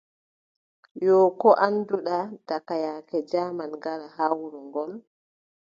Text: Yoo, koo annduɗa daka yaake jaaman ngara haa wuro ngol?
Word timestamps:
Yoo, 1.03 1.25
koo 1.41 1.59
annduɗa 1.65 2.17
daka 2.47 2.73
yaake 2.85 3.17
jaaman 3.31 3.71
ngara 3.77 4.07
haa 4.15 4.35
wuro 4.39 4.59
ngol? 4.67 4.91